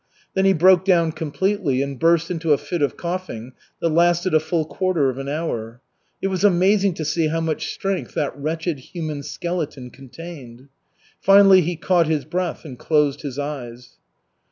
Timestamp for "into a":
2.31-2.57